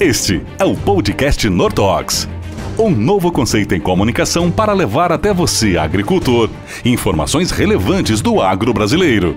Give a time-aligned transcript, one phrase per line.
[0.00, 2.26] Este é o podcast Nortox.
[2.78, 6.48] Um novo conceito em comunicação para levar até você, agricultor,
[6.84, 9.36] informações relevantes do agro brasileiro.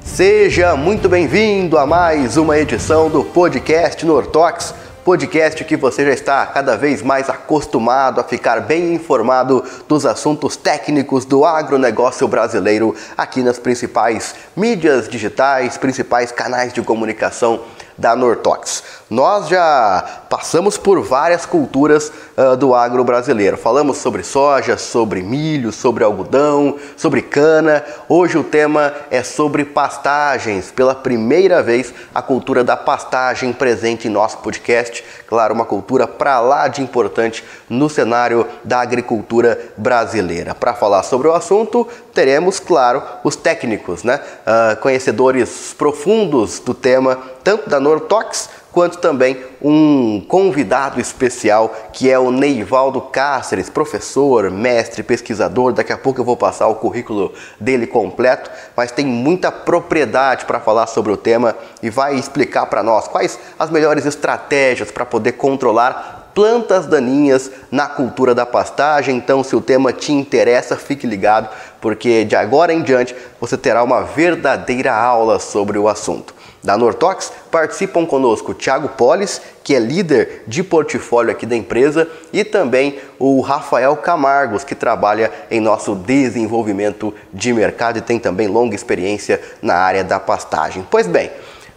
[0.00, 4.74] Seja muito bem-vindo a mais uma edição do podcast Nortox
[5.04, 10.56] podcast que você já está cada vez mais acostumado a ficar bem informado dos assuntos
[10.56, 17.62] técnicos do agronegócio brasileiro aqui nas principais mídias digitais, principais canais de comunicação
[18.02, 18.82] da Nortox.
[19.08, 23.56] Nós já passamos por várias culturas uh, do agro brasileiro.
[23.56, 27.84] Falamos sobre soja, sobre milho, sobre algodão, sobre cana.
[28.08, 30.72] Hoje o tema é sobre pastagens.
[30.72, 35.04] Pela primeira vez, a cultura da pastagem presente em nosso podcast.
[35.28, 40.54] Claro, uma cultura para lá de importante no cenário da agricultura brasileira.
[40.56, 44.18] Para falar sobre o assunto, teremos, claro, os técnicos, né?
[44.46, 52.18] Uh, conhecedores profundos do tema, tanto da Nortox quanto também um convidado especial que é
[52.18, 55.72] o Neivaldo Cáceres, professor, mestre, pesquisador.
[55.72, 60.58] Daqui a pouco eu vou passar o currículo dele completo, mas tem muita propriedade para
[60.58, 65.32] falar sobre o tema e vai explicar para nós quais as melhores estratégias para poder
[65.32, 69.16] controlar plantas daninhas na cultura da pastagem.
[69.16, 71.48] Então, se o tema te interessa, fique ligado,
[71.80, 76.34] porque de agora em diante você terá uma verdadeira aula sobre o assunto.
[76.62, 82.44] Da Nortox participam conosco Thiago Polis, que é líder de portfólio aqui da empresa, e
[82.44, 88.76] também o Rafael Camargos, que trabalha em nosso desenvolvimento de mercado e tem também longa
[88.76, 90.86] experiência na área da pastagem.
[90.88, 91.30] Pois bem,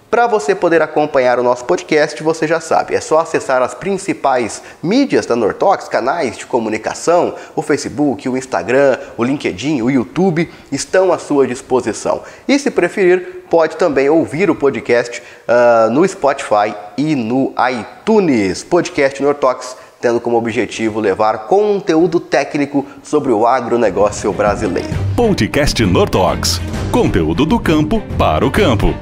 [0.10, 4.62] para você poder acompanhar o nosso podcast, você já sabe, é só acessar as principais
[4.82, 11.12] mídias da Nortox, canais de comunicação, o Facebook, o Instagram, o LinkedIn, o YouTube estão
[11.12, 12.22] à sua disposição.
[12.48, 18.64] E se preferir, pode também ouvir o podcast uh, no Spotify e no iTunes.
[18.64, 24.94] Podcast Nortox tendo como objetivo levar conteúdo técnico sobre o agronegócio brasileiro.
[25.16, 26.62] Podcast Nortox.
[26.92, 28.94] Conteúdo do campo para o campo.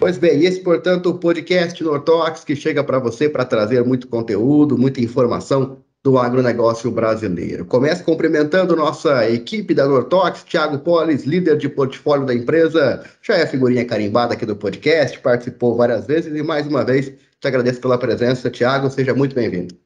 [0.00, 4.78] Pois bem, esse, portanto, o podcast Nortox que chega para você para trazer muito conteúdo,
[4.78, 7.66] muita informação do agronegócio brasileiro.
[7.66, 13.46] Começo cumprimentando nossa equipe da Nortox, Thiago Polis, líder de portfólio da empresa, já é
[13.46, 17.98] figurinha carimbada aqui do podcast, participou várias vezes e mais uma vez te agradeço pela
[17.98, 19.76] presença, Thiago, seja muito bem-vindo.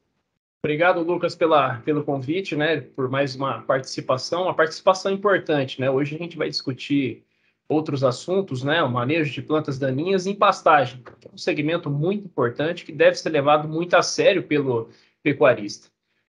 [0.63, 5.91] Obrigado, Lucas, pela, pelo convite, né, por mais uma participação, uma participação importante, né?
[5.91, 7.25] Hoje a gente vai discutir
[7.69, 12.27] outros assuntos, né, o manejo de plantas daninhas em pastagem, que é um segmento muito
[12.27, 14.91] importante que deve ser levado muito a sério pelo
[15.23, 15.89] pecuarista.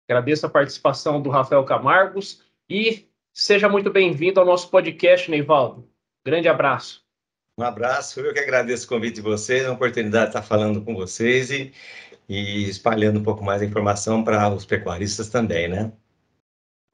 [0.07, 5.87] Agradeço a participação do Rafael Camargos e seja muito bem-vindo ao nosso podcast, Neivaldo.
[6.23, 7.03] Grande abraço.
[7.57, 10.93] Um abraço, eu que agradeço o convite de vocês, a oportunidade de estar falando com
[10.93, 11.73] vocês e,
[12.27, 15.91] e espalhando um pouco mais a informação para os pecuaristas também, né?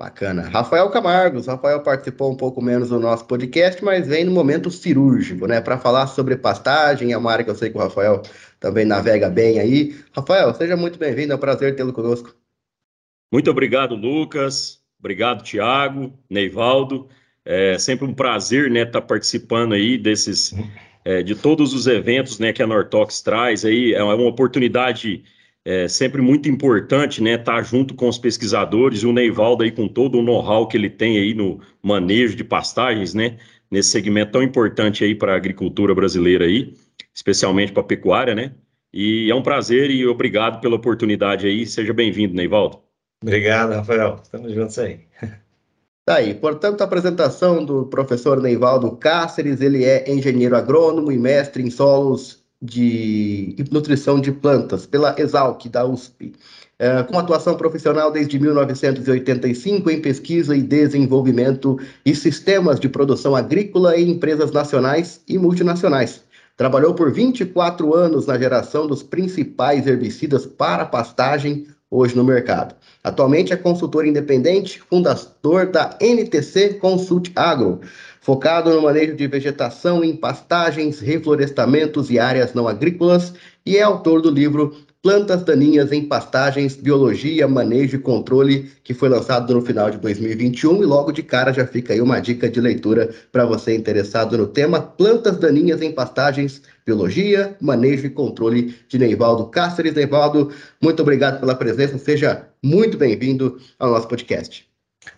[0.01, 0.49] Bacana.
[0.49, 1.45] Rafael Camargos.
[1.45, 5.61] Rafael participou um pouco menos do nosso podcast, mas vem no momento cirúrgico, né?
[5.61, 8.23] Para falar sobre pastagem, é uma área que eu sei que o Rafael
[8.59, 9.95] também navega bem aí.
[10.11, 12.33] Rafael, seja muito bem-vindo, é um prazer tê-lo conosco.
[13.31, 14.79] Muito obrigado, Lucas.
[14.99, 17.07] Obrigado, Tiago, Neivaldo.
[17.45, 20.51] É sempre um prazer, né, estar tá participando aí desses,
[21.05, 23.93] é, de todos os eventos, né, que a Nortox traz aí.
[23.93, 25.23] É uma oportunidade
[25.63, 29.71] é sempre muito importante, né, estar tá junto com os pesquisadores e o Neivaldo aí
[29.71, 33.37] com todo o know-how que ele tem aí no manejo de pastagens, né,
[33.69, 36.73] nesse segmento tão importante aí para a agricultura brasileira aí,
[37.13, 38.53] especialmente para a pecuária, né,
[38.93, 42.79] e é um prazer e obrigado pela oportunidade aí, seja bem-vindo, Neivaldo.
[43.23, 45.01] Obrigado, Rafael, estamos juntos aí.
[46.03, 51.61] Tá aí, portanto, a apresentação do professor Neivaldo Cáceres, ele é engenheiro agrônomo e mestre
[51.61, 56.33] em solos de nutrição de plantas pela Exalc da USP.
[56.77, 63.95] É, com atuação profissional desde 1985 em pesquisa e desenvolvimento e sistemas de produção agrícola
[63.97, 66.23] em empresas nacionais e multinacionais.
[66.57, 72.73] Trabalhou por 24 anos na geração dos principais herbicidas para pastagem hoje no mercado.
[73.03, 77.81] Atualmente é consultor independente, fundador da NTC Consult Agro,
[78.21, 83.33] focado no manejo de vegetação em pastagens, reflorestamentos e áreas não agrícolas,
[83.65, 89.09] e é autor do livro Plantas Daninhas em Pastagens, Biologia, Manejo e Controle, que foi
[89.09, 92.61] lançado no final de 2021 e logo de cara já fica aí uma dica de
[92.61, 98.99] leitura para você interessado no tema Plantas Daninhas em Pastagens, Biologia, Manejo e Controle de
[98.99, 99.95] Neivaldo Cáceres.
[99.95, 104.69] Neivaldo, muito obrigado pela presença, seja muito bem-vindo ao nosso podcast.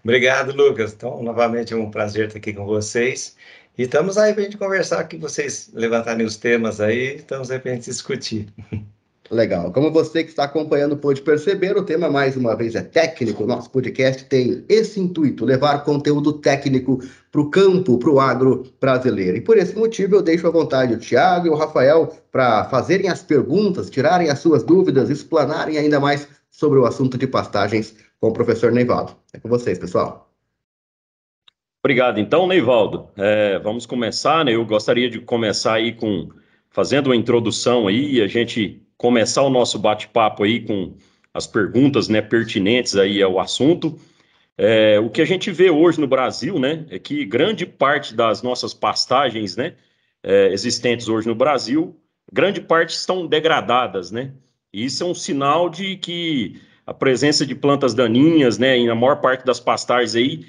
[0.02, 0.94] Obrigado, Lucas.
[0.94, 3.36] Então, novamente é um prazer estar aqui com vocês
[3.78, 7.60] E estamos aí para a gente conversar, que vocês levantarem os temas aí, estamos aí
[7.60, 8.48] para a gente discutir.
[9.32, 9.72] Legal.
[9.72, 13.46] Como você que está acompanhando pode perceber, o tema mais uma vez é técnico.
[13.46, 17.00] Nosso podcast tem esse intuito, levar conteúdo técnico
[17.32, 19.38] para o campo, para o agro brasileiro.
[19.38, 23.10] E por esse motivo eu deixo à vontade o Tiago e o Rafael para fazerem
[23.10, 28.28] as perguntas, tirarem as suas dúvidas, explanarem ainda mais sobre o assunto de pastagens com
[28.28, 29.16] o professor Neivaldo.
[29.34, 30.30] É com vocês, pessoal.
[31.84, 32.20] Obrigado.
[32.20, 34.54] Então, Neivaldo, é, vamos começar, né?
[34.54, 36.30] Eu gostaria de começar aí com
[36.70, 40.96] fazendo uma introdução aí, a gente começar o nosso bate-papo aí com
[41.34, 44.00] as perguntas né, pertinentes aí ao assunto.
[44.58, 48.42] É, o que a gente vê hoje no Brasil, né, é que grande parte das
[48.42, 49.74] nossas pastagens, né,
[50.24, 52.00] é, existentes hoje no Brasil,
[52.32, 54.32] grande parte estão degradadas, né?
[54.72, 59.20] E isso é um sinal de que a presença de plantas daninhas, né, na maior
[59.20, 60.46] parte das pastagens aí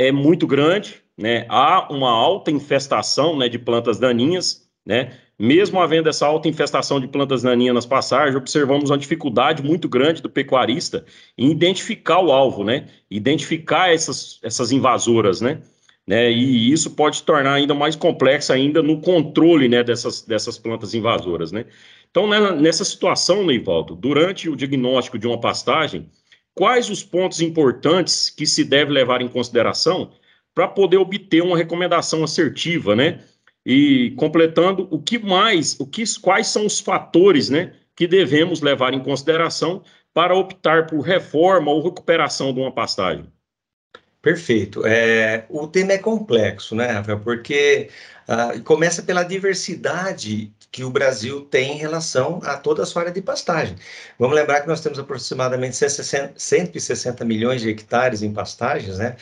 [0.00, 1.46] é muito grande, né?
[1.48, 5.12] Há uma alta infestação, né, de plantas daninhas, né?
[5.44, 10.22] Mesmo havendo essa alta infestação de plantas daninhas nas passagens, observamos uma dificuldade muito grande
[10.22, 11.04] do pecuarista
[11.36, 12.86] em identificar o alvo, né?
[13.10, 15.60] Identificar essas, essas invasoras, né?
[16.06, 16.30] né?
[16.30, 21.50] E isso pode tornar ainda mais complexo ainda no controle, né, dessas, dessas plantas invasoras,
[21.50, 21.64] né?
[22.08, 26.08] Então, né, nessa situação, Neivaldo, durante o diagnóstico de uma pastagem,
[26.54, 30.12] quais os pontos importantes que se deve levar em consideração
[30.54, 33.24] para poder obter uma recomendação assertiva, né?
[33.64, 38.92] E completando, o que mais, o que, quais são os fatores né, que devemos levar
[38.92, 39.82] em consideração
[40.12, 43.26] para optar por reforma ou recuperação de uma pastagem?
[44.22, 44.86] Perfeito.
[44.86, 47.18] É, o tema é complexo, né, Rafael?
[47.18, 47.88] Porque
[48.28, 53.12] uh, começa pela diversidade que o Brasil tem em relação a toda a sua área
[53.12, 53.76] de pastagem.
[54.18, 59.16] Vamos lembrar que nós temos aproximadamente 160 milhões de hectares em pastagens, né?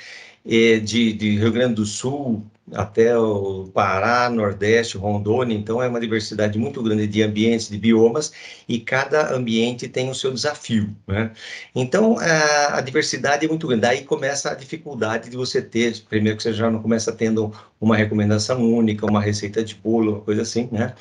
[0.45, 6.59] De, de Rio Grande do Sul, até o Pará, Nordeste, Rondônia, então é uma diversidade
[6.59, 8.33] muito grande de ambientes, de biomas,
[8.69, 11.33] e cada ambiente tem o seu desafio, né?
[11.75, 16.37] Então, a, a diversidade é muito grande, daí começa a dificuldade de você ter, primeiro
[16.37, 20.43] que você já não começa tendo uma recomendação única, uma receita de bolo, uma coisa
[20.43, 20.95] assim, né?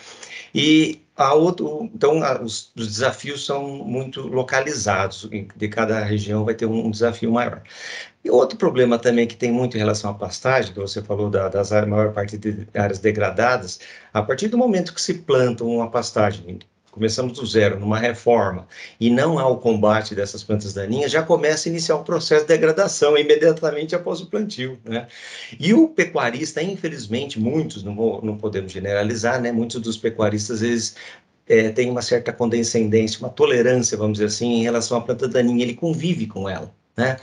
[0.54, 6.66] E a outro, então, os, os, desafios são muito localizados, de cada região vai ter
[6.66, 7.62] um, um desafio maior.
[8.24, 11.50] E outro problema também que tem muito em relação à pastagem, que você falou da,
[11.50, 13.82] das maior parte de áreas degradadas,
[14.14, 16.60] a partir do momento que se planta uma pastagem,
[17.00, 18.68] começamos do zero, numa reforma,
[19.00, 22.50] e não há o combate dessas plantas daninhas, já começa a iniciar o processo de
[22.50, 24.78] degradação imediatamente após o plantio.
[24.84, 25.08] Né?
[25.58, 29.50] E o pecuarista, infelizmente, muitos, não, vou, não podemos generalizar, né?
[29.50, 30.98] muitos dos pecuaristas, eles
[31.48, 35.64] é, têm uma certa condescendência, uma tolerância, vamos dizer assim, em relação à planta daninha,
[35.64, 36.70] ele convive com ela.
[37.00, 37.18] Né?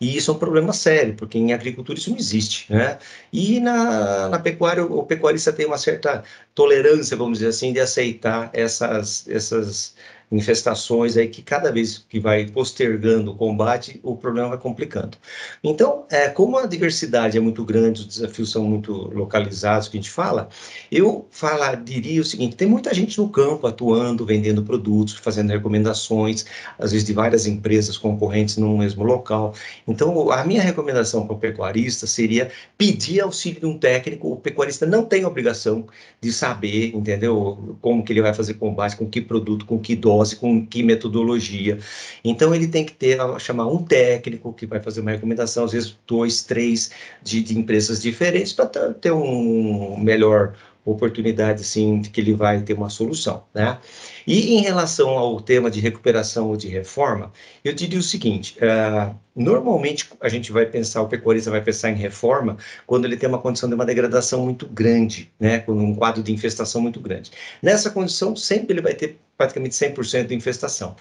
[0.00, 2.98] E isso é um problema sério, porque em agricultura isso não existe, né?
[3.30, 6.24] E na, na pecuária, o, pecuarista tem uma certa
[6.54, 9.94] tolerância, vamos dizer assim, de aceitar essas, essas
[10.30, 15.18] infestações aí que cada vez que vai postergando o combate, o problema vai complicando.
[15.62, 20.00] Então, é, como a diversidade é muito grande, os desafios são muito localizados, que a
[20.00, 20.48] gente fala,
[20.90, 26.44] eu fala, diria o seguinte, tem muita gente no campo atuando, vendendo produtos, fazendo recomendações,
[26.78, 29.54] às vezes de várias empresas concorrentes no mesmo local.
[29.86, 34.86] Então, a minha recomendação para o pecuarista seria pedir auxílio de um técnico, o pecuarista
[34.86, 35.86] não tem obrigação
[36.20, 40.19] de saber, entendeu, como que ele vai fazer combate, com que produto, com que dose,
[40.20, 41.78] dose, com que metodologia.
[42.24, 45.96] Então, ele tem que ter, chamar um técnico que vai fazer uma recomendação, às vezes
[46.06, 46.90] dois, três
[47.22, 52.88] de, de empresas diferentes, para ter um melhor oportunidade, sim, que ele vai ter uma
[52.88, 53.78] solução, né?
[54.26, 57.32] E em relação ao tema de recuperação ou de reforma,
[57.64, 61.96] eu diria o seguinte, uh, normalmente a gente vai pensar, o pecuarista vai pensar em
[61.96, 62.56] reforma
[62.86, 65.58] quando ele tem uma condição de uma degradação muito grande, né?
[65.60, 67.30] Com um quadro de infestação muito grande.
[67.62, 70.96] Nessa condição, sempre ele vai ter praticamente 100% de infestação.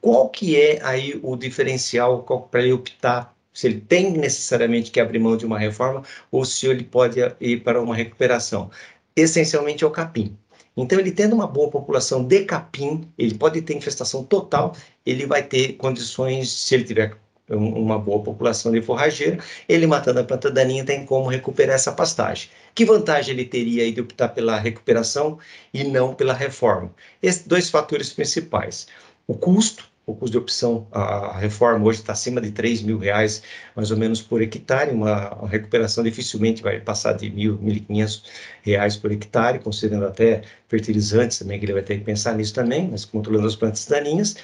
[0.00, 5.20] Qual que é aí o diferencial para ele optar se ele tem necessariamente que abrir
[5.20, 8.68] mão de uma reforma ou se ele pode ir para uma recuperação
[9.16, 10.36] essencialmente é o capim.
[10.76, 14.74] Então, ele tendo uma boa população de capim, ele pode ter infestação total,
[15.06, 17.16] ele vai ter condições, se ele tiver
[17.48, 22.48] uma boa população de forrageira, ele matando a planta daninha tem como recuperar essa pastagem.
[22.74, 25.38] Que vantagem ele teria aí de optar pela recuperação
[25.72, 26.92] e não pela reforma?
[27.22, 28.86] Esses dois fatores principais.
[29.26, 33.42] O custo, o custo de opção, a reforma hoje está acima de 3 mil reais,
[33.74, 38.22] mais ou menos por hectare, uma, recuperação dificilmente vai passar de mil, 1.500
[38.62, 42.88] reais por hectare, considerando até fertilizantes também, que ele vai ter que pensar nisso também,
[42.90, 44.36] mas controlando as plantas daninhas,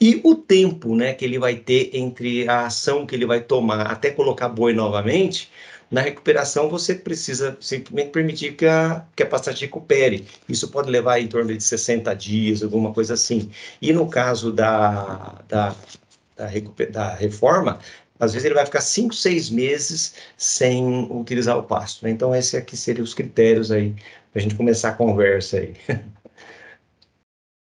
[0.00, 3.90] e o tempo, né, que ele vai ter entre a ação que ele vai tomar
[3.90, 5.50] até colocar boi novamente,
[5.90, 10.26] na recuperação você precisa simplesmente permitir que a, que a pastagem recupere.
[10.48, 13.50] Isso pode levar em torno de 60 dias, alguma coisa assim.
[13.80, 15.74] E no caso da, da,
[16.36, 16.50] da,
[16.90, 17.78] da reforma,
[18.20, 22.04] às vezes ele vai ficar 5, 6 meses sem utilizar o pasto.
[22.04, 22.10] Né?
[22.10, 23.94] Então, esses aqui seriam os critérios aí,
[24.32, 25.74] para a gente começar a conversa aí.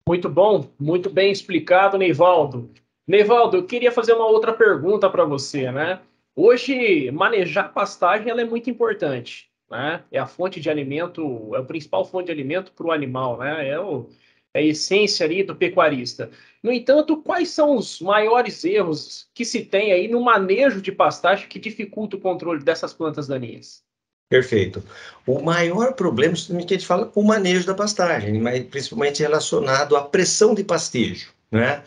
[0.07, 2.69] Muito bom, muito bem explicado, Neivaldo.
[3.07, 6.01] Neivaldo, eu queria fazer uma outra pergunta para você, né?
[6.35, 10.03] Hoje, manejar pastagem ela é muito importante, né?
[10.11, 13.69] É a fonte de alimento, é a principal fonte de alimento para o animal, né?
[13.69, 14.09] É, o,
[14.55, 16.31] é a essência ali do pecuarista.
[16.63, 21.49] No entanto, quais são os maiores erros que se tem aí no manejo de pastagem
[21.49, 23.83] que dificulta o controle dessas plantas daninhas?
[24.31, 24.83] Perfeito.
[25.27, 30.03] O maior problema, que a gente fala, o manejo da pastagem, mas principalmente relacionado à
[30.03, 31.83] pressão de pastejo, né?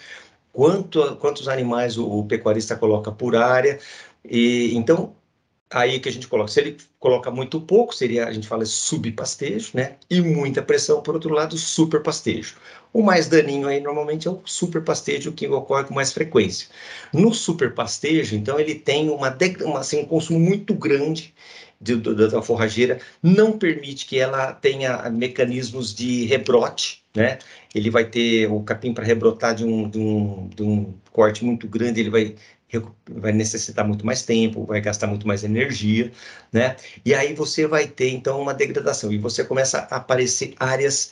[0.56, 3.78] Quanto, quantos animais o, o pecuarista coloca por área,
[4.24, 5.14] e então
[5.70, 6.50] aí que a gente coloca.
[6.50, 9.98] Se ele coloca muito pouco, seria, a gente fala subpastejo, né?
[10.10, 12.56] E muita pressão, por outro lado, superpastejo.
[12.94, 16.70] O mais daninho aí normalmente é o superpastejo que ocorre com mais frequência.
[17.12, 19.36] No superpastejo, então, ele tem uma,
[19.66, 21.34] uma assim, um consumo muito grande
[21.82, 27.40] de, de, da forrageira, não permite que ela tenha mecanismos de rebrote, né?
[27.74, 31.68] Ele vai ter o capim para rebrotar de um, de, um, de um corte muito
[31.68, 32.36] grande, ele vai
[33.10, 36.12] vai necessitar muito mais tempo, vai gastar muito mais energia,
[36.52, 36.76] né?
[37.06, 41.12] E aí você vai ter então uma degradação e você começa a aparecer áreas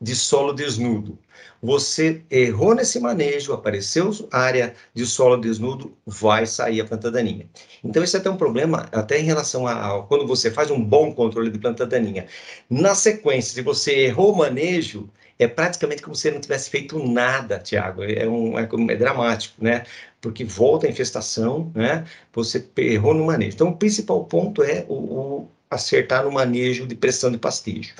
[0.00, 1.18] de solo desnudo.
[1.62, 7.48] Você errou nesse manejo, apareceu área de solo desnudo, vai sair a planta daninha.
[7.82, 10.82] Então, isso é até um problema, até em relação a, a quando você faz um
[10.82, 12.26] bom controle de planta daninha.
[12.68, 17.58] Na sequência, se você errou o manejo, é praticamente como se não tivesse feito nada,
[17.58, 18.02] Tiago.
[18.04, 19.84] É, um, é, é, dramático, né?
[20.20, 22.04] Porque volta a infestação, né?
[22.32, 23.54] Você errou no manejo.
[23.54, 27.94] Então, o principal ponto é o, o acertar no manejo de pressão de pastejo.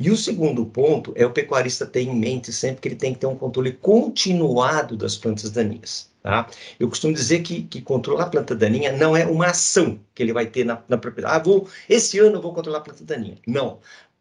[0.00, 3.20] E o segundo ponto é o pecuarista ter em mente sempre que ele tem que
[3.20, 6.08] ter um controle continuado das plantas daninhas.
[6.22, 6.48] Tá?
[6.80, 10.32] Eu costumo dizer que, que controlar a planta daninha não é uma ação que ele
[10.32, 11.36] vai ter na, na propriedade.
[11.36, 13.38] Ah, vou, esse ano eu vou controlar a planta daninha.
[13.46, 13.78] Não.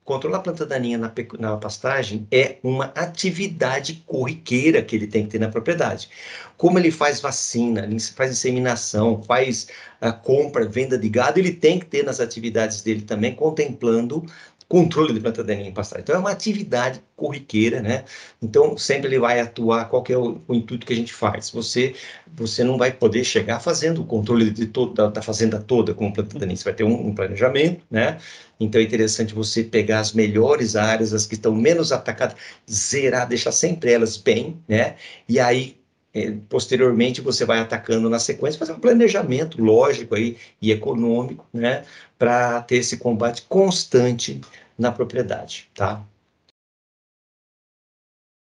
[0.08, 5.32] Controlar a planta daninha na, na, pastagem é uma atividade corriqueira que ele tem que
[5.32, 6.10] ter na propriedade.
[6.56, 9.68] Como ele faz vacina, ele faz inseminação, faz
[10.00, 14.26] a compra, venda de gado, ele tem que ter nas atividades dele também, contemplando
[14.68, 16.04] controle de planta daninha em pastagem.
[16.04, 18.04] Então, é uma atividade corriqueira, né?
[18.42, 21.50] Então, sempre ele vai atuar, qual é o, o, intuito que a gente faz.
[21.52, 21.96] Você,
[22.36, 26.12] você não vai poder chegar fazendo o controle de todo, da, da fazenda toda com
[26.12, 28.18] planta daninha, você vai ter um, um, planejamento, né?
[28.60, 32.36] Então, é interessante você pegar as melhores áreas, as que estão menos atacadas,
[32.70, 34.96] zerar, deixar sempre elas bem, né?
[35.30, 35.78] E aí,
[36.14, 41.84] é, posteriormente você vai atacando na sequência, fazer um planejamento lógico aí e econômico, né,
[42.18, 44.42] para ter esse combate constante
[44.78, 46.04] na propriedade, tá?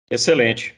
[0.09, 0.75] Excelente.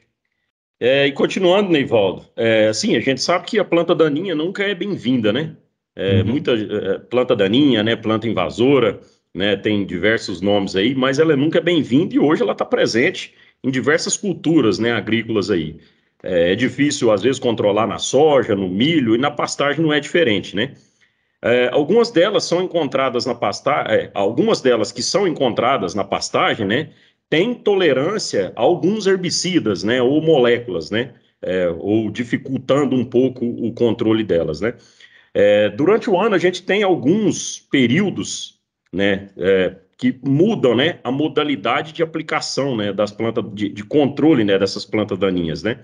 [0.80, 4.74] É, e continuando, Neivaldo, é, sim, a gente sabe que a planta daninha nunca é
[4.74, 5.56] bem-vinda, né?
[5.96, 6.28] É, uhum.
[6.28, 7.96] Muita é, planta daninha, né?
[7.98, 9.02] Planta invasora,
[9.36, 9.58] né?
[9.58, 13.70] Tem diversos nomes aí, mas ela nunca é bem-vinda e hoje ela está presente em
[13.70, 14.94] diversas culturas, né?
[14.94, 15.78] Agrícolas aí.
[16.24, 20.00] É, é, difícil, às vezes, controlar na soja, no milho, e na pastagem não é
[20.00, 20.74] diferente, né?
[21.42, 26.68] É, algumas delas são encontradas na pastagem, é, algumas delas que são encontradas na pastagem,
[26.68, 26.90] né,
[27.30, 33.72] têm tolerância a alguns herbicidas, né, ou moléculas, né, é, ou dificultando um pouco o
[33.72, 34.74] controle delas, né.
[35.34, 38.60] É, durante o ano a gente tem alguns períodos,
[38.92, 44.44] né, é, que mudam, né, a modalidade de aplicação, né, das plantas, de, de controle,
[44.44, 45.80] né, dessas plantas daninhas, né.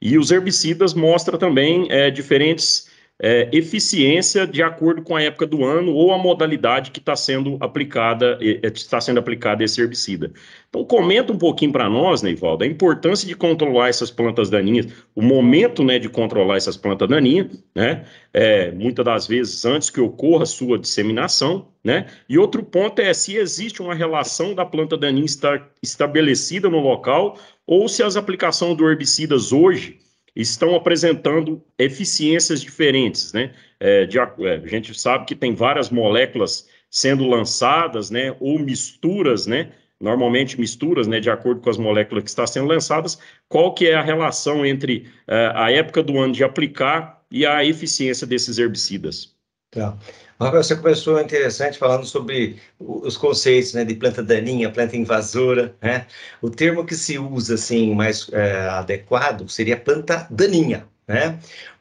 [0.00, 5.64] E os herbicidas mostram também é, diferentes é, eficiência de acordo com a época do
[5.64, 10.32] ano ou a modalidade que está sendo aplicada, está sendo aplicada esse herbicida.
[10.68, 15.22] Então, comenta um pouquinho para nós, Neivaldo, a importância de controlar essas plantas daninhas, o
[15.22, 18.04] momento né, de controlar essas plantas daninhas, né?
[18.32, 22.06] É, muitas das vezes antes que ocorra a sua disseminação, né?
[22.28, 27.38] E outro ponto é se existe uma relação da planta daninha estar estabelecida no local
[27.66, 29.98] ou se as aplicações do herbicidas hoje
[30.34, 33.52] estão apresentando eficiências diferentes, né?
[33.78, 34.24] É, de, é,
[34.62, 38.34] a gente sabe que tem várias moléculas sendo lançadas, né?
[38.40, 39.72] Ou misturas, né?
[40.00, 41.20] Normalmente misturas, né?
[41.20, 43.18] De acordo com as moléculas que estão sendo lançadas.
[43.48, 47.64] Qual que é a relação entre é, a época do ano de aplicar e a
[47.64, 49.34] eficiência desses herbicidas?
[49.70, 49.96] Tá.
[50.38, 55.74] Você começou interessante falando sobre os conceitos né, de planta daninha, planta invasora.
[55.80, 56.06] Né?
[56.42, 60.86] O termo que se usa assim mais é, adequado seria planta daninha.
[61.06, 61.38] Né?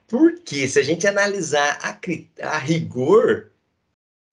[0.07, 1.97] Porque se a gente analisar a,
[2.47, 3.51] a rigor,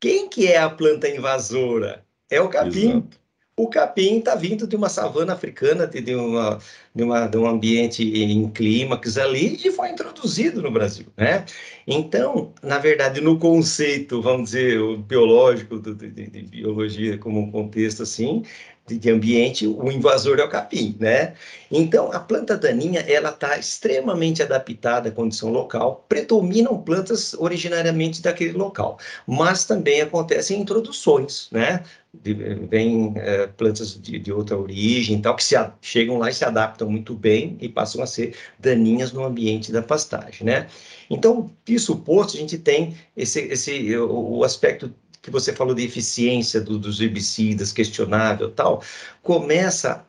[0.00, 2.04] Quem que é a planta invasora?
[2.30, 2.90] É o capim.
[2.90, 3.19] Exato.
[3.60, 6.58] O capim está vindo de uma savana africana, de, uma,
[6.94, 11.44] de, uma, de um ambiente em clímax ali, e foi introduzido no Brasil, né?
[11.86, 18.02] Então, na verdade, no conceito, vamos dizer, biológico, de, de, de biologia como um contexto
[18.02, 18.44] assim,
[18.98, 21.34] de ambiente, o invasor é o capim, né?
[21.70, 28.52] Então, a planta daninha, ela está extremamente adaptada à condição local, predominam plantas originariamente daquele
[28.52, 31.82] local, mas também acontecem introduções, né?
[32.12, 36.44] Vêm é, plantas de, de, outra origem tal, que se a, chegam lá e se
[36.44, 40.66] adaptam muito bem e passam a ser daninhas no ambiente da pastagem, né?
[41.08, 45.84] Então, isso posto, a gente tem esse, esse o, o aspecto que você falou de
[45.84, 48.82] eficiência do, dos herbicidas, questionável tal,
[49.22, 50.06] começa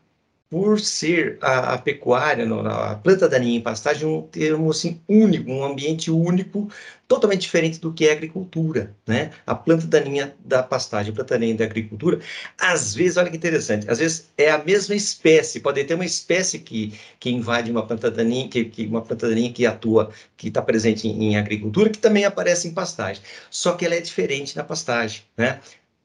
[0.51, 5.63] por ser a, a pecuária, a planta daninha em pastagem, um termo assim único, um
[5.63, 6.69] ambiente único,
[7.07, 9.31] totalmente diferente do que é a agricultura, né?
[9.47, 12.19] A planta daninha da pastagem, a planta daninha da agricultura,
[12.59, 16.59] às vezes, olha que interessante, às vezes é a mesma espécie, pode ter uma espécie
[16.59, 20.61] que, que invade uma planta daninha, que, que uma planta daninha que atua, que está
[20.61, 24.65] presente em, em agricultura, que também aparece em pastagem, só que ela é diferente na
[24.65, 25.61] pastagem, né?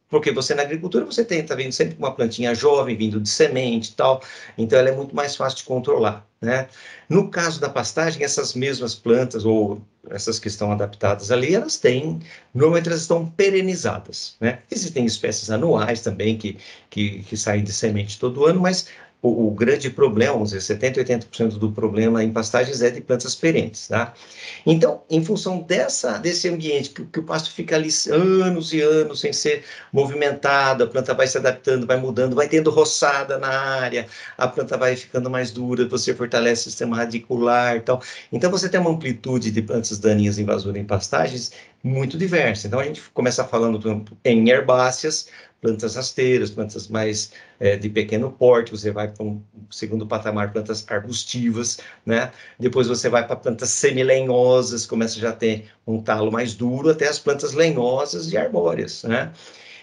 [0.08, 3.90] Porque você na agricultura você tem, tá vendo sempre uma plantinha jovem vindo de semente
[3.90, 4.22] e tal,
[4.56, 6.68] então ela é muito mais fácil de controlar, né?
[7.08, 12.20] No caso da pastagem, essas mesmas plantas ou essas que estão adaptadas ali, elas têm,
[12.54, 14.60] normalmente elas estão perenizadas, né?
[14.70, 16.56] Existem espécies anuais também que,
[16.88, 18.86] que, que saem de semente todo ano, mas
[19.22, 23.34] o, o, grande problema, vamos dizer, 70%, 80% do problema em pastagens é de plantas
[23.34, 24.12] perenes, tá?
[24.64, 29.20] Então, em função dessa, desse ambiente, que, que, o pasto fica ali anos e anos
[29.20, 34.06] sem ser movimentado, a planta vai se adaptando, vai mudando, vai tendo roçada na área,
[34.36, 38.02] a planta vai ficando mais dura, você fortalece o sistema radicular e tal.
[38.30, 41.52] Então, você tem uma amplitude de plantas daninhas invasoras em pastagens
[41.86, 42.66] muito diversa.
[42.66, 45.28] Então, a gente começa falando em herbáceas,
[45.60, 49.40] plantas rasteiras, plantas mais é, de pequeno porte, você vai para um
[49.70, 52.32] segundo patamar, plantas arbustivas, né?
[52.58, 57.08] Depois você vai para plantas semilenhosas, começa já a ter um talo mais duro, até
[57.08, 59.32] as plantas lenhosas e arbóreas, né?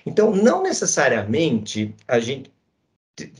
[0.05, 2.52] Então, não necessariamente a gente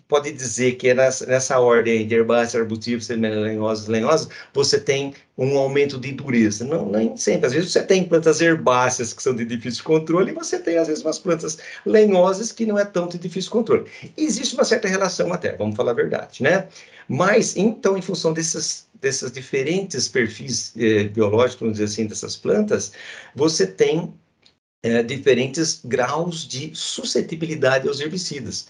[0.08, 5.58] pode dizer que é nessa, nessa ordem de herbáceas, arbustivos, semilenhosas, lenhosas, você tem um
[5.58, 6.64] aumento de dureza.
[6.64, 7.48] Não, nem sempre.
[7.48, 10.88] Às vezes você tem plantas herbáceas que são de difícil controle e você tem, às
[10.88, 13.90] vezes, umas plantas lenhosas que não é tão de difícil controle.
[14.16, 16.68] Existe uma certa relação até, vamos falar a verdade, né?
[17.08, 22.94] Mas, então, em função desses, desses diferentes perfis eh, biológicos, vamos dizer assim, dessas plantas,
[23.36, 24.14] você tem
[24.84, 28.68] eh, diferentes graus de suscetibilidade aos herbicidas.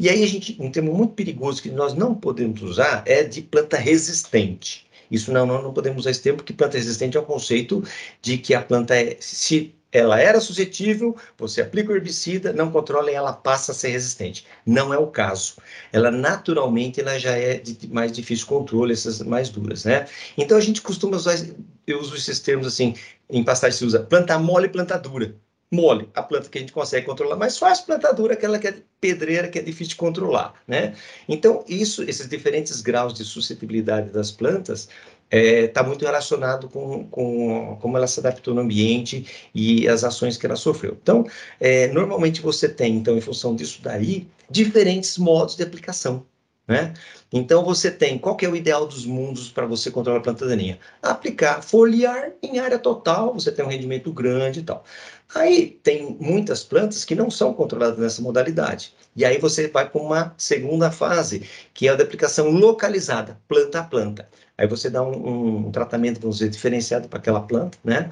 [0.00, 3.42] E aí a gente, um termo muito perigoso que nós não podemos usar é de
[3.42, 4.86] planta resistente.
[5.10, 7.84] Isso não, não, não podemos usar esse termo, porque planta resistente é o um conceito
[8.22, 13.10] de que a planta é, se ela era suscetível, você aplica o herbicida, não controla
[13.10, 14.46] e ela passa a ser resistente.
[14.64, 15.56] Não é o caso.
[15.92, 20.06] Ela naturalmente ela já é de mais difícil controle, essas mais duras, né?
[20.38, 21.36] Então a gente costuma usar,
[21.86, 22.94] eu uso esses termos assim,
[23.28, 25.36] em pastagem se usa planta mole e planta dura
[25.70, 28.74] mole, a planta que a gente consegue controlar mais fácil, planta dura, aquela que é
[29.00, 30.94] pedreira, que é difícil de controlar, né?
[31.28, 34.88] Então, isso, esses diferentes graus de suscetibilidade das plantas
[35.30, 40.02] está é, tá muito relacionado com, com como ela se adaptou no ambiente e as
[40.02, 40.96] ações que ela sofreu.
[41.00, 41.24] Então,
[41.60, 46.26] é, normalmente você tem, então, em função disso daí, diferentes modos de aplicação.
[46.66, 46.94] Né?
[47.32, 50.46] Então você tem, qual que é o ideal dos mundos para você controlar a planta
[50.46, 50.78] daninha?
[51.02, 54.84] Aplicar foliar em área total, você tem um rendimento grande e tal.
[55.34, 58.94] Aí tem muitas plantas que não são controladas nessa modalidade.
[59.14, 63.80] E aí você vai para uma segunda fase, que é a da aplicação localizada, planta
[63.80, 64.28] a planta.
[64.58, 68.10] Aí você dá um, um tratamento, vamos dizer, diferenciado para aquela planta, né?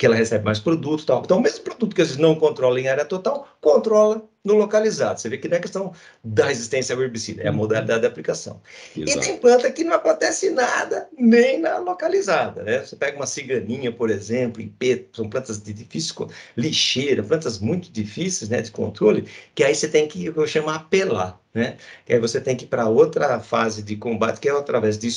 [0.00, 1.20] Que ela recebe mais produto tal.
[1.22, 5.20] Então, o mesmo produto que vezes não controla em área total, controla no localizado.
[5.20, 5.92] Você vê que não é questão
[6.24, 8.62] da resistência ao herbicida, é a modalidade de aplicação.
[8.96, 9.18] Exato.
[9.18, 12.78] E tem planta que não acontece nada nem na localizada, né?
[12.78, 18.48] Você pega uma ciganinha, por exemplo, impeto, são plantas de difícil lixeira, plantas muito difíceis,
[18.48, 21.76] né, de controle, que aí você tem que, eu chamo apelar, né?
[22.06, 25.10] Que aí você tem que ir para outra fase de combate, que é através de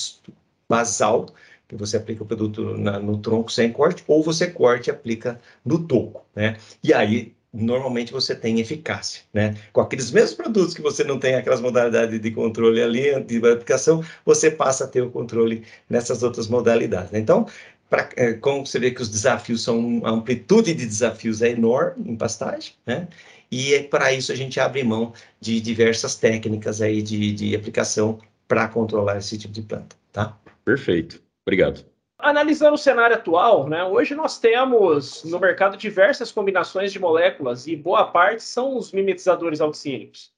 [0.67, 1.27] basal,
[1.67, 5.39] que você aplica o produto na, no tronco sem corte, ou você corte e aplica
[5.65, 6.57] no toco, né?
[6.83, 9.55] E aí, normalmente você tem eficácia, né?
[9.71, 14.03] Com aqueles mesmos produtos que você não tem aquelas modalidades de controle ali, de aplicação,
[14.25, 17.11] você passa a ter o controle nessas outras modalidades.
[17.11, 17.19] Né?
[17.19, 17.47] Então,
[17.89, 22.11] pra, é, como você vê que os desafios são, a amplitude de desafios é enorme
[22.11, 23.07] em pastagem, né?
[23.51, 28.19] E é, para isso a gente abre mão de diversas técnicas aí de, de aplicação
[28.47, 30.35] para controlar esse tipo de planta, tá?
[30.65, 31.22] Perfeito.
[31.45, 31.85] Obrigado.
[32.17, 37.75] analisando o cenário atual, né, hoje nós temos no mercado diversas combinações de moléculas e
[37.75, 40.31] boa parte são os mimetizadores auxínicos.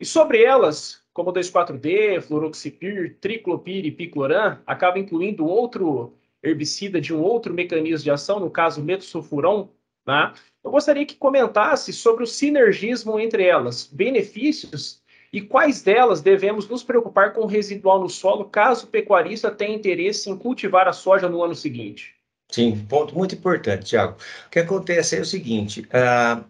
[0.00, 7.20] E sobre elas, como 2,4-D, fluroxipir, triclopir e picloram, acaba incluindo outro herbicida de um
[7.20, 9.68] outro mecanismo de ação, no caso metosulfuron,
[10.06, 10.32] né?
[10.62, 16.82] eu gostaria que comentasse sobre o sinergismo entre elas, benefícios e quais delas devemos nos
[16.82, 21.42] preocupar com residual no solo caso o pecuarista tenha interesse em cultivar a soja no
[21.42, 22.14] ano seguinte?
[22.50, 24.16] Sim, ponto muito importante, Tiago.
[24.46, 26.42] O que acontece é o seguinte: uh,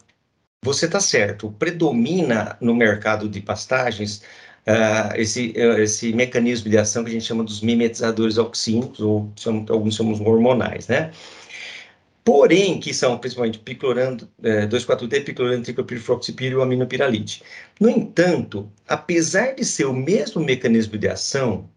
[0.62, 4.22] você está certo, predomina no mercado de pastagens
[4.66, 9.32] uh, esse, uh, esse mecanismo de ação que a gente chama dos mimetizadores auxínicos, ou
[9.68, 11.10] alguns chamam hormonais, né?
[12.28, 17.42] Porém, que são principalmente piclorando, é, 2,4-D, piclorando, triclopirifloxipir e aminopiralite.
[17.80, 21.70] No entanto, apesar de ser o mesmo mecanismo de ação,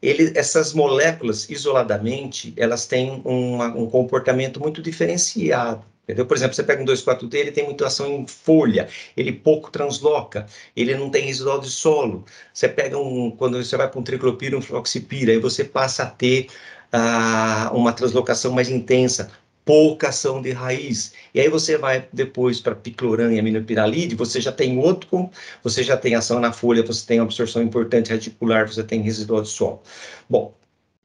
[0.00, 5.84] ele, essas moléculas, isoladamente, elas têm uma, um comportamento muito diferenciado.
[6.04, 6.24] Entendeu?
[6.24, 10.46] Por exemplo, você pega um 2,4-D, ele tem muita ação em folha, ele pouco transloca,
[10.74, 12.24] ele não tem residual de solo.
[12.54, 16.06] Você pega um, quando você vai para um triclopir, um floxipir, aí você passa a
[16.06, 16.46] ter
[16.90, 19.30] ah, uma translocação mais intensa,
[19.68, 21.12] pouca ação de raiz.
[21.34, 25.28] E aí você vai depois para picloram e aminopiralide, você já tem outro,
[25.62, 29.48] você já tem ação na folha, você tem absorção importante radicular, você tem residual de
[29.50, 29.82] solo.
[30.26, 30.54] Bom,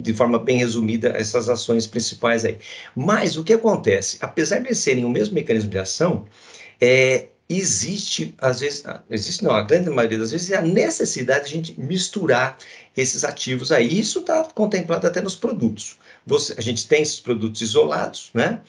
[0.02, 2.58] de forma bem resumida, essas ações principais aí.
[2.95, 4.17] Mas o que acontece?
[4.21, 6.26] Apesar de serem o mesmo mecanismo de ação,
[6.80, 11.54] é, existe, às vezes, existe não, a grande maioria das vezes, é a necessidade de
[11.54, 12.58] a gente misturar
[12.95, 13.99] esses ativos aí.
[13.99, 15.97] Isso está contemplado até nos produtos.
[16.25, 18.62] Você, a gente tem esses produtos isolados, né?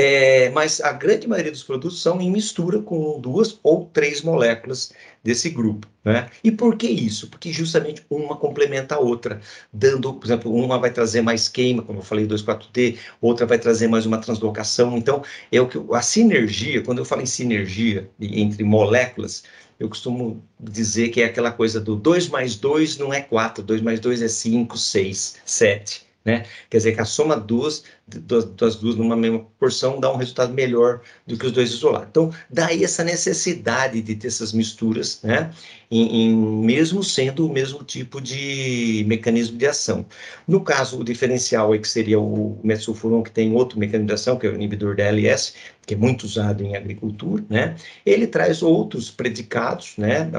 [0.00, 4.92] É, mas a grande maioria dos produtos são em mistura com duas ou três moléculas
[5.24, 5.88] desse grupo.
[6.04, 6.30] Né?
[6.44, 7.28] E por que isso?
[7.28, 9.40] Porque justamente uma complementa a outra,
[9.72, 13.88] dando, por exemplo, uma vai trazer mais queima, como eu falei, 2,4-T, outra vai trazer
[13.88, 14.96] mais uma translocação.
[14.96, 19.42] Então, é o que a sinergia, quando eu falo em sinergia entre moléculas,
[19.80, 23.82] eu costumo dizer que é aquela coisa do 2 mais 2 não é 4, 2
[23.82, 26.46] mais 2 é 5, 6, 7 né?
[26.70, 31.00] Quer dizer que a soma dos, das, duas numa mesma porção dá um resultado melhor
[31.26, 32.08] do que os dois isolados.
[32.10, 35.50] Então, daí essa necessidade de ter essas misturas, né?
[35.90, 40.04] Em, em, mesmo sendo o mesmo tipo de mecanismo de ação.
[40.46, 44.36] No caso, o diferencial é que seria o metsulfuron, que tem outro mecanismo de ação,
[44.38, 45.54] que é o inibidor da LS,
[45.86, 47.74] que é muito usado em agricultura, né?
[48.04, 50.30] Ele traz outros predicados, né?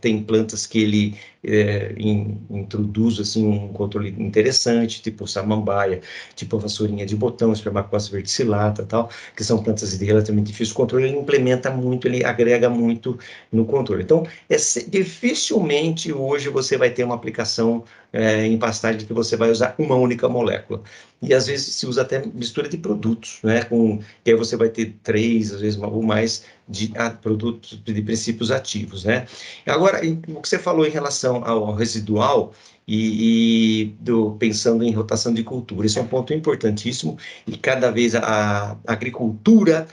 [0.00, 6.00] Tem plantas que ele é, in, introduz assim um controle interessante, tipo samambaia,
[6.36, 11.06] tipo a vassourinha de botão, espermacose verticillata, tal, que são plantas de relativamente difícil controle.
[11.06, 13.18] Ele implementa muito, ele agrega muito
[13.52, 14.02] no controle.
[14.02, 14.56] Então, é,
[14.88, 19.96] dificilmente hoje você vai ter uma aplicação é, em pastagem que você vai usar uma
[19.96, 20.80] única molécula.
[21.20, 23.64] E às vezes se usa até mistura de produtos, né?
[23.64, 28.02] Com, que aí você vai ter três, às vezes ou mais, de a, produtos de
[28.02, 29.26] princípios ativos, né?
[29.66, 32.52] Agora, o que você falou em relação ao residual,
[32.86, 35.86] e, e do, pensando em rotação de cultura.
[35.86, 39.86] Esse é um ponto importantíssimo e cada vez a, a agricultura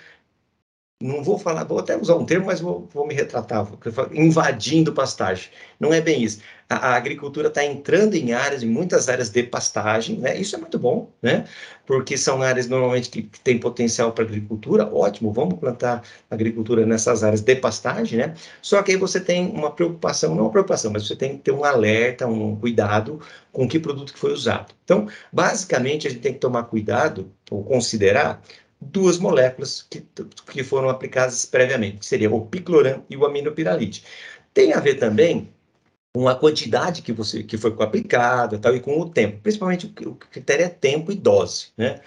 [1.02, 3.80] não vou falar, vou até usar um termo, mas vou, vou me retratar, vou,
[4.14, 5.50] invadindo pastagem.
[5.80, 6.42] Não é bem isso.
[6.72, 10.38] A, a agricultura está entrando em áreas, em muitas áreas de pastagem, né?
[10.38, 11.46] Isso é muito bom, né?
[11.86, 17.24] Porque são áreas normalmente que, que têm potencial para agricultura, ótimo, vamos plantar agricultura nessas
[17.24, 18.34] áreas de pastagem, né?
[18.62, 21.52] Só que aí você tem uma preocupação, não uma preocupação, mas você tem que ter
[21.52, 23.20] um alerta, um cuidado
[23.52, 24.74] com que produto que foi usado.
[24.86, 28.42] Então, basicamente, a gente tem que tomar cuidado, ou considerar,
[28.82, 30.04] duas moléculas que,
[30.52, 34.04] que foram aplicadas previamente, que seria o picloram e o aminopiralite.
[34.54, 35.54] Tem a ver também
[36.14, 39.40] com a quantidade que você que foi aplicada tal, e com o tempo.
[39.42, 41.68] Principalmente o, critério é tempo e dose.
[41.78, 42.00] Né?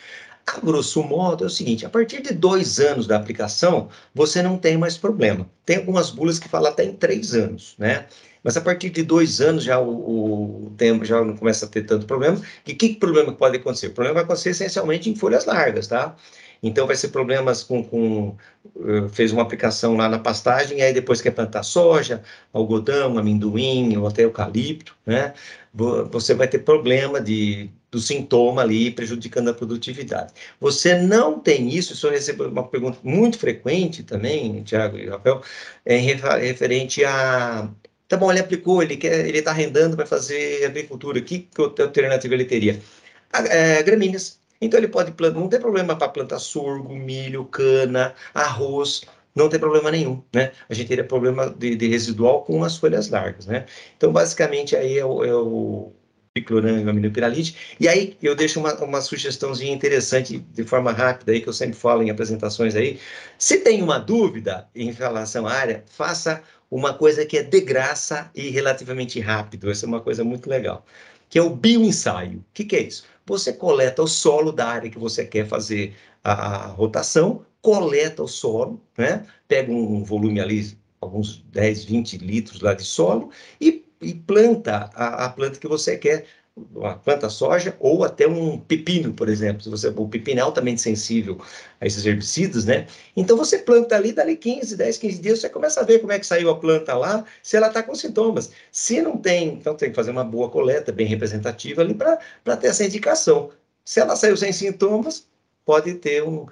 [0.46, 4.58] A grosso modo é o seguinte: a partir de dois anos da aplicação, você não
[4.58, 5.48] tem mais problema.
[5.64, 8.06] Tem algumas bulas que falam até em três anos, né?
[8.42, 11.84] Mas a partir de dois anos já o, o tempo já não começa a ter
[11.84, 12.38] tanto problema.
[12.66, 13.86] E que, que problema pode acontecer?
[13.86, 16.14] O problema vai acontecer essencialmente em folhas largas, tá?
[16.62, 18.36] Então vai ser problemas com, com
[18.76, 23.96] uh, fez uma aplicação lá na pastagem, e aí depois quer plantar soja, algodão, amendoim
[23.96, 25.34] ou até eucalipto, né?
[26.10, 30.32] Você vai ter problema de, do sintoma ali prejudicando a produtividade.
[30.60, 35.42] Você não tem isso, isso eu recebo uma pergunta muito frequente também, Tiago e Rafael,
[35.84, 37.68] é referente a
[38.06, 41.20] Tá bom, ele aplicou, ele quer, ele está arrendando para fazer agricultura.
[41.20, 42.80] Que, que alternativa ele teria?
[43.32, 44.38] É, gramíneas.
[44.60, 49.02] Então ele pode plantar, não tem problema para plantar sorgo, milho, cana, arroz,
[49.34, 50.52] não tem problema nenhum, né?
[50.68, 53.66] A gente teria problema de, de residual com as folhas largas, né?
[53.96, 55.92] Então basicamente aí é o, é o
[56.34, 57.76] picloram aminopiralite.
[57.78, 61.76] E aí eu deixo uma, uma sugestãozinha interessante de forma rápida aí, que eu sempre
[61.76, 62.98] falo em apresentações aí.
[63.38, 68.30] Se tem uma dúvida em relação à área, faça uma coisa que é de graça
[68.34, 69.70] e relativamente rápido.
[69.70, 70.84] Essa é uma coisa muito legal,
[71.28, 72.38] que é o bioensaio.
[72.38, 73.04] O que, que é isso?
[73.26, 78.80] Você coleta o solo da área que você quer fazer a rotação, coleta o solo,
[78.98, 79.26] né?
[79.48, 85.24] pega um volume ali, alguns 10, 20 litros lá de solo e e planta a,
[85.24, 89.68] a planta que você quer uma planta soja ou até um pepino, por exemplo, se
[89.68, 91.40] você o pepino é altamente sensível
[91.80, 92.86] a esses herbicidas, né?
[93.16, 96.18] Então você planta ali, dali 15, 10, 15 dias, você começa a ver como é
[96.18, 98.52] que saiu a planta lá, se ela está com sintomas.
[98.70, 102.68] Se não tem, então tem que fazer uma boa coleta, bem representativa ali para ter
[102.68, 103.50] essa indicação.
[103.84, 105.26] Se ela saiu sem sintomas,
[105.64, 106.46] pode ter um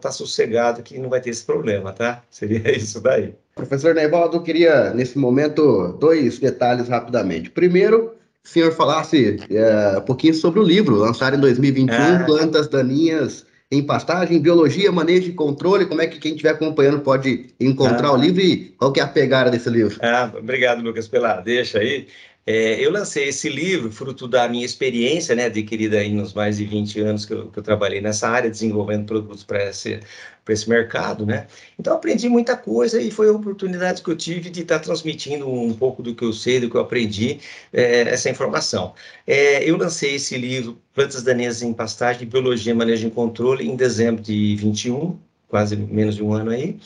[0.00, 2.22] tá sossegado que não vai ter esse problema, tá?
[2.30, 3.34] Seria isso daí.
[3.54, 7.50] Professor Neivaldo, eu queria, nesse momento, dois detalhes rapidamente.
[7.50, 12.24] Primeiro, senhor falasse é, um pouquinho sobre o livro, lançado em 2021, ah.
[12.24, 15.86] Plantas Daninhas em Pastagem, Biologia, Manejo e Controle.
[15.86, 18.12] Como é que quem estiver acompanhando pode encontrar ah.
[18.12, 19.98] o livro e qual que é a pegada desse livro?
[20.02, 22.06] Ah, obrigado, Lucas, pela deixa aí.
[22.44, 26.64] É, eu lancei esse livro fruto da minha experiência, né, adquirida aí nos mais de
[26.64, 30.00] 20 anos que eu, que eu trabalhei nessa área, desenvolvendo produtos para esse,
[30.48, 31.46] esse mercado, né?
[31.78, 35.72] Então, aprendi muita coisa e foi a oportunidade que eu tive de estar transmitindo um
[35.72, 37.38] pouco do que eu sei, do que eu aprendi,
[37.72, 38.94] é, essa informação.
[39.26, 44.22] É, eu lancei esse livro, Plantas Danesas em Pastagem, Biologia, Manejo e Controle, em dezembro
[44.22, 45.16] de 21,
[45.48, 46.78] quase menos de um ano aí,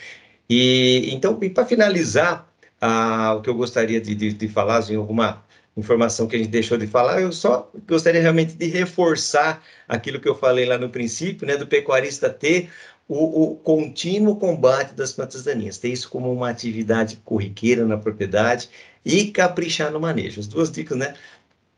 [0.49, 2.47] E então, para finalizar,
[2.81, 5.43] ah, o que eu gostaria de, de, de falar, assim, alguma
[5.77, 10.27] informação que a gente deixou de falar, eu só gostaria realmente de reforçar aquilo que
[10.27, 12.69] eu falei lá no princípio, né, do pecuarista ter
[13.10, 18.69] o, o, contínuo combate das plantas daninhas, ter isso como uma atividade corriqueira na propriedade
[19.04, 20.39] e caprichar no manejo.
[20.39, 21.15] As duas dicas, né?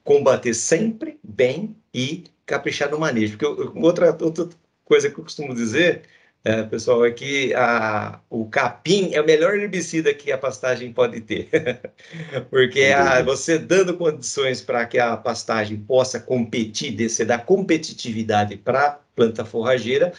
[0.04, 3.38] Combater sempre bem e caprichar no manejo.
[3.38, 4.50] Porque eu, outra, outra
[4.84, 6.02] coisa que eu costumo dizer,
[6.44, 11.22] é, pessoal, é que a, o capim é o melhor herbicida que a pastagem pode
[11.22, 11.48] ter.
[12.52, 18.88] Porque a, você dando condições para que a pastagem possa competir, você dá competitividade para
[18.88, 20.12] a planta forrageira,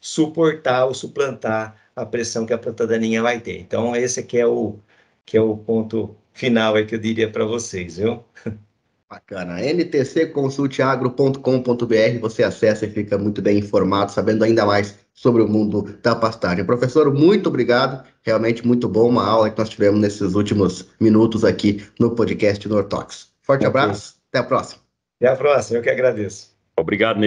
[0.00, 3.60] suportar ou suplantar a pressão que a planta daninha vai ter.
[3.60, 4.78] Então, esse aqui é o,
[5.26, 8.24] que é o ponto final aí que eu diria para vocês, viu?
[9.10, 9.60] Bacana.
[9.60, 16.14] ntcconsulteagro.com.br, você acessa e fica muito bem informado, sabendo ainda mais sobre o mundo da
[16.14, 16.64] pastagem.
[16.64, 18.06] Professor, muito obrigado.
[18.22, 23.32] Realmente muito bom uma aula que nós tivemos nesses últimos minutos aqui no podcast Nortox.
[23.42, 23.80] Forte okay.
[23.80, 24.80] abraço, até a próxima.
[25.20, 26.50] Até a próxima, eu que agradeço.
[26.78, 27.18] Obrigado,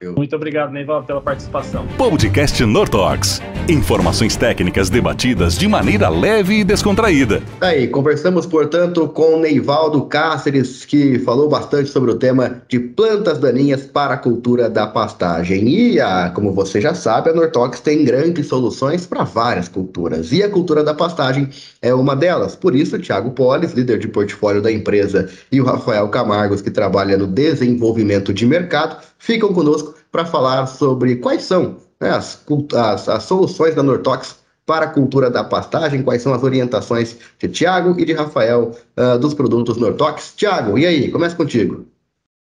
[0.00, 0.16] Neivaldo.
[0.16, 1.84] Muito obrigado, Neival, pela participação.
[1.96, 3.42] Podcast Nortox.
[3.68, 7.42] Informações técnicas debatidas de maneira leve e descontraída.
[7.60, 13.86] Aí, conversamos, portanto, com Neivaldo Cáceres, que falou bastante sobre o tema de plantas daninhas
[13.86, 15.68] para a cultura da pastagem.
[15.68, 20.30] E, a, como você já sabe, a Nortox tem grandes soluções para várias culturas.
[20.30, 21.48] E a cultura da pastagem
[21.82, 22.54] é uma delas.
[22.54, 26.70] Por isso, o Thiago Polis, líder de portfólio da empresa, e o Rafael Camargos, que
[26.70, 33.08] trabalha no desenvolvimento de mercado, ficam conosco para falar sobre quais são né, as, as,
[33.08, 37.98] as, soluções da Nortox para a cultura da pastagem, quais são as orientações de Tiago
[37.98, 40.34] e de Rafael uh, dos produtos Nortox.
[40.36, 41.10] Tiago, e aí?
[41.10, 41.86] Começa contigo.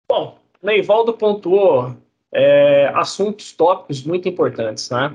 [0.09, 1.95] Bom, Neivaldo pontuou
[2.33, 5.13] é, assuntos tópicos muito importantes, né?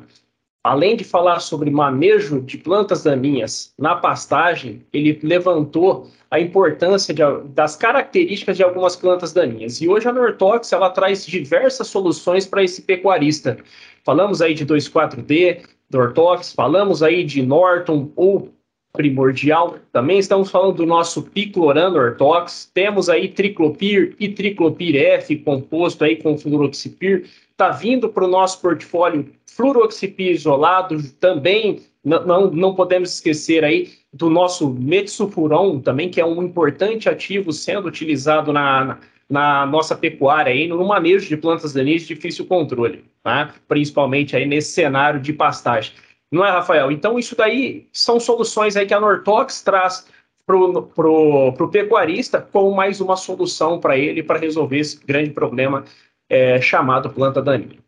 [0.64, 7.23] Além de falar sobre manejo de plantas daninhas na pastagem, ele levantou a importância de,
[7.51, 9.83] das características de algumas plantas daninhas.
[9.83, 13.59] E hoje a Nortox ela traz diversas soluções para esse pecuarista.
[14.03, 15.61] Falamos aí de 2,4-D,
[15.92, 18.51] Nortox, falamos aí de Norton ou
[18.95, 19.77] primordial.
[19.92, 22.71] Também estamos falando do nosso Picloran Nortox.
[22.73, 28.61] Temos aí Triclopir e Triclopir F composto aí com fluroxipir está vindo para o nosso
[28.61, 36.20] portfólio fluroxipir isolado, também Não, não, não podemos esquecer aí do nosso Metsufuron também, que
[36.20, 41.72] é um importante ativo sendo utilizado na, na nossa pecuária aí no manejo de plantas
[41.72, 43.54] daninhas de difícil controle, tá?
[43.68, 45.94] principalmente aí nesse cenário de pastagem.
[46.30, 46.90] Não é, Rafael?
[46.90, 50.06] Então, isso daí são soluções aí que a Nortox traz
[50.44, 55.84] para o pecuarista como mais uma solução para ele para resolver esse grande problema
[56.28, 57.78] é, chamado planta daninha.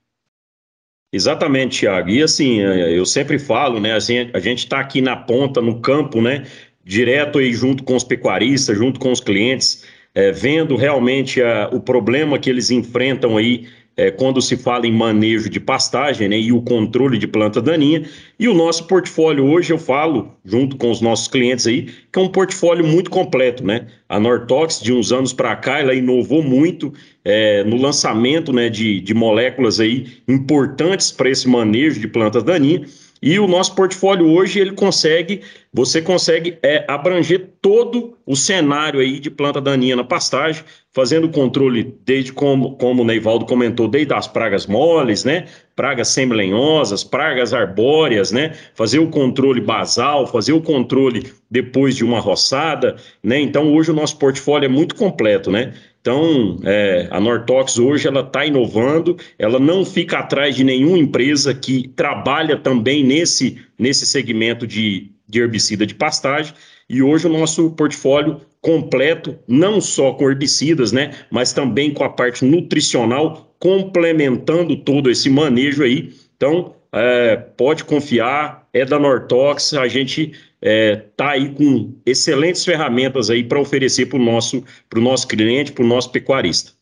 [1.15, 2.11] Exatamente, Thiago.
[2.11, 3.95] E assim, é, eu sempre falo, né?
[3.95, 6.45] Assim, a gente está aqui na ponta, no campo, né?
[6.85, 11.79] Direto aí junto com os pecuaristas, junto com os clientes, é, vendo realmente a, o
[11.79, 16.51] problema que eles enfrentam aí é, quando se fala em manejo de pastagem né, e
[16.51, 18.03] o controle de planta daninha.
[18.37, 22.23] E o nosso portfólio hoje, eu falo, junto com os nossos clientes aí, que é
[22.23, 23.65] um portfólio muito completo.
[23.65, 23.87] Né?
[24.09, 26.93] A Nortox, de uns anos para cá, ela inovou muito
[27.25, 33.15] é, no lançamento né, de, de moléculas aí importantes para esse manejo de plantas daninhas.
[33.23, 35.41] E o nosso portfólio hoje, ele consegue,
[35.73, 40.63] você consegue é, abranger todo o cenário aí de planta daninha na pastagem,
[40.95, 45.47] fazendo controle desde como, como o Neivaldo comentou, desde as pragas moles, né?
[45.75, 48.53] Pragas semilenhosas, pragas arbóreas, né?
[48.75, 53.41] Fazer o controle basal, fazer o controle depois de uma roçada, né?
[53.41, 55.75] Então hoje o nosso portfólio é muito completo, né?
[56.01, 61.55] Então, é, a Nortox hoje ela está inovando, ela não fica atrás de nenhuma empresa
[61.55, 66.53] que trabalha também nesse, nesse segmento de, de herbicida de pastagem.
[66.91, 72.09] E hoje o nosso portfólio completo, não só com herbicidas, né, mas também com a
[72.09, 76.15] parte nutricional, complementando todo esse manejo aí.
[76.35, 82.65] Então, é, pode confiar, é da Nortox, a gente está é, tá aí com excelentes
[82.65, 86.73] ferramentas aí para oferecer para o nosso, nosso cliente, para o nosso pecuarista.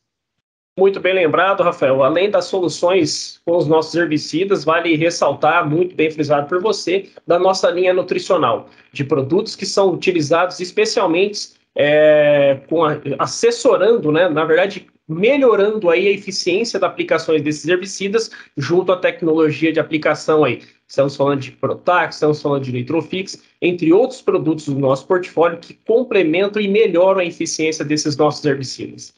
[0.79, 2.03] Muito bem lembrado, Rafael.
[2.03, 7.39] Além das soluções com os nossos herbicidas, vale ressaltar, muito bem frisado por você, da
[7.39, 14.45] nossa linha nutricional, de produtos que são utilizados especialmente é, com a, assessorando, né, na
[14.45, 20.63] verdade, melhorando aí a eficiência das aplicações desses herbicidas junto à tecnologia de aplicação aí.
[20.87, 25.75] Estamos falando de Protax, estamos falando de Nitrofix, entre outros produtos do nosso portfólio que
[25.87, 29.15] complementam e melhoram a eficiência desses nossos herbicidas.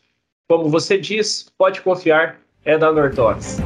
[0.48, 3.58] Como você diz, pode confiar, é da Nortox.